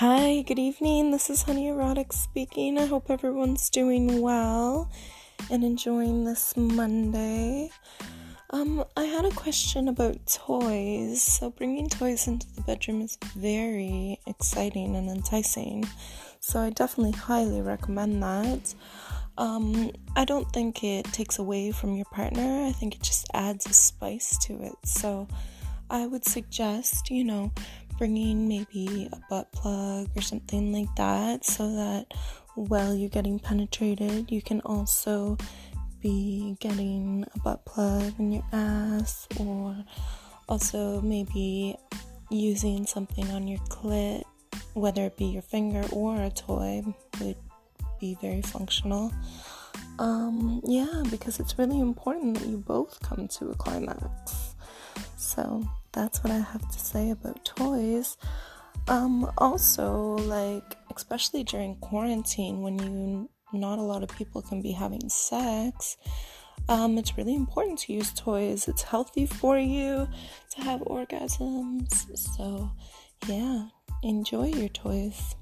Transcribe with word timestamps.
Hi, 0.00 0.40
good 0.40 0.58
evening. 0.58 1.10
This 1.10 1.28
is 1.28 1.42
Honey 1.42 1.68
Erotic 1.68 2.14
speaking. 2.14 2.78
I 2.78 2.86
hope 2.86 3.10
everyone's 3.10 3.68
doing 3.68 4.22
well 4.22 4.90
and 5.50 5.62
enjoying 5.62 6.24
this 6.24 6.56
Monday. 6.56 7.70
Um, 8.48 8.82
I 8.96 9.04
had 9.04 9.26
a 9.26 9.30
question 9.32 9.88
about 9.88 10.26
toys. 10.26 11.22
So, 11.22 11.50
bringing 11.50 11.90
toys 11.90 12.28
into 12.28 12.46
the 12.54 12.62
bedroom 12.62 13.02
is 13.02 13.18
very 13.36 14.18
exciting 14.26 14.96
and 14.96 15.10
enticing. 15.10 15.86
So, 16.40 16.60
I 16.60 16.70
definitely 16.70 17.12
highly 17.12 17.60
recommend 17.60 18.22
that. 18.22 18.74
Um, 19.36 19.90
I 20.16 20.24
don't 20.24 20.50
think 20.50 20.82
it 20.82 21.04
takes 21.12 21.38
away 21.38 21.72
from 21.72 21.94
your 21.94 22.06
partner, 22.06 22.64
I 22.64 22.72
think 22.72 22.94
it 22.94 23.02
just 23.02 23.26
adds 23.34 23.66
a 23.66 23.74
spice 23.74 24.38
to 24.46 24.62
it. 24.62 24.76
So, 24.82 25.28
I 25.90 26.06
would 26.06 26.24
suggest, 26.24 27.10
you 27.10 27.24
know, 27.24 27.50
bringing 28.00 28.48
maybe 28.48 29.10
a 29.12 29.16
butt 29.28 29.52
plug 29.52 30.08
or 30.16 30.22
something 30.22 30.72
like 30.72 30.88
that 30.96 31.44
so 31.44 31.70
that 31.76 32.06
while 32.54 32.94
you're 32.94 33.10
getting 33.10 33.38
penetrated, 33.38 34.32
you 34.32 34.40
can 34.40 34.62
also 34.62 35.36
be 36.00 36.56
getting 36.60 37.26
a 37.34 37.38
butt 37.40 37.62
plug 37.66 38.14
in 38.18 38.32
your 38.32 38.44
ass 38.54 39.28
or 39.38 39.76
also 40.48 41.02
maybe 41.02 41.76
using 42.30 42.86
something 42.86 43.30
on 43.32 43.46
your 43.46 43.58
clit, 43.68 44.22
whether 44.72 45.04
it 45.04 45.18
be 45.18 45.26
your 45.26 45.42
finger 45.42 45.84
or 45.92 46.22
a 46.22 46.30
toy, 46.30 46.82
would 47.20 47.36
be 48.00 48.16
very 48.22 48.40
functional. 48.40 49.12
Um, 49.98 50.62
yeah, 50.64 51.02
because 51.10 51.38
it's 51.38 51.58
really 51.58 51.78
important 51.78 52.38
that 52.38 52.48
you 52.48 52.56
both 52.56 52.98
come 53.02 53.28
to 53.28 53.50
a 53.50 53.54
climax. 53.56 54.54
So, 55.30 55.62
that's 55.92 56.24
what 56.24 56.32
I 56.32 56.38
have 56.38 56.68
to 56.68 56.78
say 56.78 57.10
about 57.10 57.44
toys. 57.44 58.16
Um, 58.88 59.30
also, 59.38 60.16
like, 60.26 60.76
especially 60.96 61.44
during 61.44 61.76
quarantine 61.76 62.62
when 62.62 62.78
you 62.80 63.30
not 63.52 63.78
a 63.78 63.82
lot 63.82 64.02
of 64.02 64.08
people 64.08 64.42
can 64.42 64.60
be 64.60 64.72
having 64.72 65.08
sex, 65.08 65.96
um, 66.68 66.98
it's 66.98 67.16
really 67.16 67.36
important 67.36 67.78
to 67.80 67.92
use 67.92 68.12
toys. 68.12 68.66
It's 68.66 68.82
healthy 68.82 69.26
for 69.26 69.56
you 69.56 70.08
to 70.56 70.60
have 70.62 70.80
orgasms. 70.80 71.92
So, 72.16 72.72
yeah, 73.28 73.66
enjoy 74.02 74.46
your 74.46 74.68
toys. 74.68 75.36